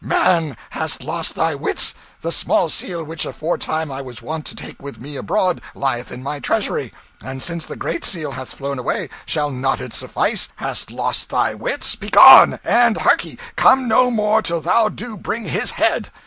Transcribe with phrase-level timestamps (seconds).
[0.03, 1.93] "Man, hast lost thy wits?
[2.21, 6.23] The small Seal which aforetime I was wont to take with me abroad lieth in
[6.23, 6.91] my treasury.
[7.23, 10.49] And, since the Great Seal hath flown away, shall not it suffice?
[10.55, 11.93] Hast lost thy wits?
[11.93, 12.59] Begone!
[12.63, 16.09] And hark ye come no more till thou do bring his head."